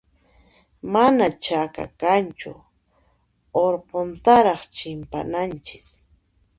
[0.93, 2.53] Manan chaka kanchu,
[3.65, 5.87] urquntaraq chimpananchis.